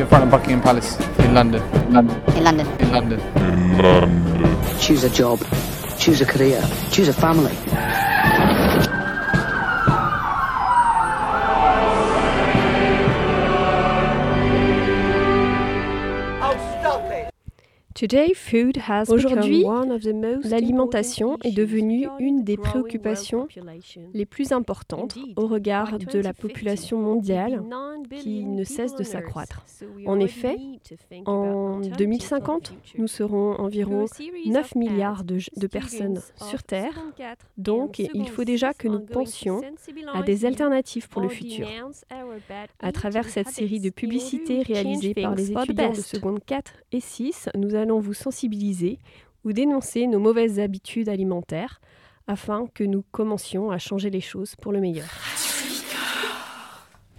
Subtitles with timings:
[0.00, 1.62] in front of Buckingham Palace in London.
[1.92, 2.22] London.
[2.36, 2.66] In London.
[2.80, 3.20] In London.
[4.78, 5.38] Choose a job.
[5.98, 6.62] Choose a career.
[6.90, 7.54] Choose a family.
[16.42, 17.29] Oh,
[19.08, 19.64] Aujourd'hui,
[20.44, 23.46] l'alimentation est devenue une des préoccupations
[24.14, 27.62] les plus importantes au regard de la population mondiale
[28.10, 29.64] qui ne cesse de s'accroître.
[30.06, 30.56] En effet,
[31.26, 34.06] en 2050, nous serons environ
[34.46, 36.94] 9 milliards de, de personnes sur Terre.
[37.58, 39.60] Donc, il faut déjà que nous pensions
[40.14, 41.68] à des alternatives pour le futur.
[42.80, 47.50] À travers cette série de publicités réalisées par les étudiants de seconde 4 et 6,
[47.56, 48.98] nous allons vous sensibiliser
[49.44, 51.80] ou dénoncer nos mauvaises habitudes alimentaires
[52.28, 55.08] afin que nous commencions à changer les choses pour le meilleur.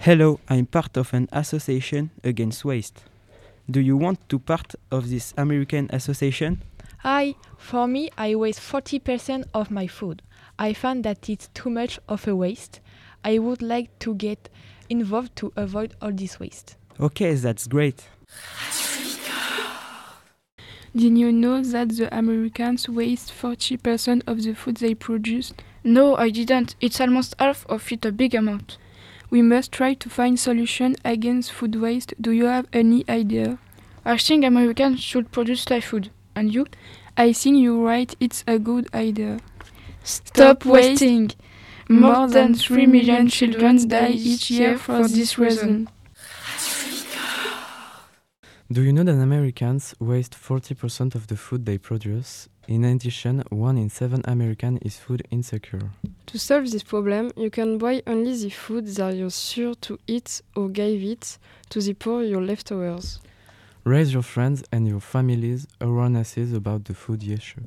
[0.04, 3.04] Hello, I'm part of an association against waste.
[3.70, 6.58] Do you want to part of this American association?
[7.04, 10.22] Hi, for me, I waste 40% of my food.
[10.58, 12.80] I find that it's too much of a waste.
[13.24, 14.50] I would like to get
[14.90, 16.78] involved to avoid all this waste.
[17.00, 18.04] Okay, that's great.
[20.94, 25.54] Did you know that the Americans waste 40% of the food they produce?
[25.84, 26.76] No, I didn't.
[26.82, 28.78] It's almost half of it, a big amount.
[29.30, 32.14] We must try to find solutions against food waste.
[32.20, 33.58] Do you have any idea?
[34.04, 36.12] I think Americans should produce Thai food.
[36.36, 36.68] And you?
[37.16, 38.14] I think you're right.
[38.20, 39.40] It's a good idea.
[40.04, 41.32] Stop wasting!
[41.88, 45.90] More than 3 million children die each year for this reason.
[48.72, 52.48] Do you know that Americans waste 40% of the food they produce?
[52.70, 55.92] In addition, one in seven Americans is food insecure.
[56.28, 60.42] To solve this problem, you can buy only the food that you're sure to eat
[60.56, 61.38] or give it
[61.72, 63.20] to the poor your leftovers.
[63.84, 67.64] Raise your friends and your family's awarenesses about the food issue.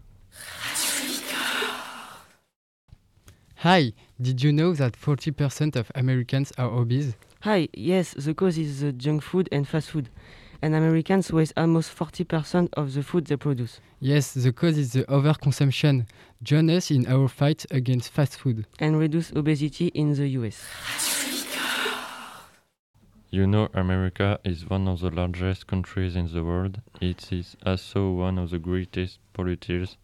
[3.57, 7.13] Hi, did you know that 40% of Americans are obese?
[7.43, 10.09] Hi, yes, the cause is the junk food and fast food.
[10.65, 13.81] And Americans waste almost 40% of the food they produce.
[14.01, 16.07] Yes, the cause is the overconsumption.
[16.43, 18.65] Join us in our fight against fast food.
[18.79, 20.65] And reduce obesity in the US.
[23.29, 26.81] You know, America is one of the largest countries in the world.
[26.99, 29.97] It is also one of the greatest polluters.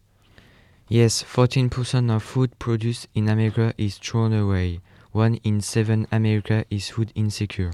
[0.87, 4.81] Yes, 14% of food produced in America is thrown away.
[5.11, 7.71] One in seven America is food insecure.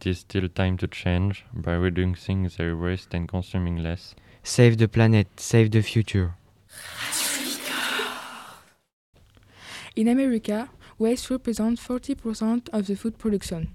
[0.00, 4.14] It is still time to change by reducing their waste and consuming less.
[4.44, 6.36] Save the planet, save the future.
[9.96, 10.68] In America,
[11.00, 13.70] waste represents 40% of the food production.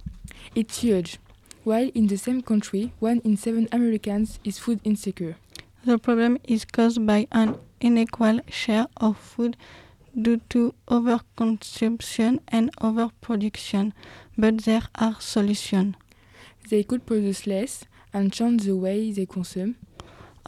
[0.56, 1.20] It's huge.
[1.66, 5.36] While in the same country, one in seven Americans is food insecure.
[5.84, 9.58] The problem is caused by an unequal share of food
[10.16, 13.94] due to overconsumption and overproduction,
[14.38, 15.96] but there are solutions.
[16.70, 19.76] They could produce less and change the way they consume.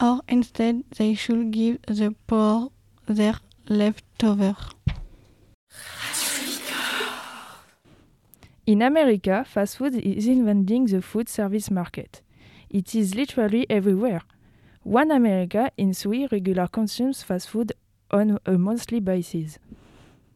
[0.00, 2.70] Or instead, they should give the poor
[3.06, 3.36] their
[3.68, 4.56] leftover.
[8.66, 12.20] In America, fast food is invading the food service market.
[12.68, 14.22] It is literally everywhere.
[14.82, 17.72] One America in three regular consumes fast food
[18.10, 19.58] on a monthly basis.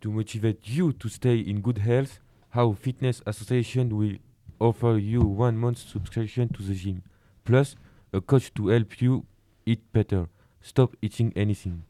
[0.03, 2.21] To motivate you to stay in good health,
[2.55, 4.17] our fitness association will
[4.61, 7.03] offer you one month subscription to the gym,
[7.45, 7.77] plus
[8.13, 9.25] a coach to help you
[9.67, 10.29] eat better.
[10.61, 11.83] Stop eating anything.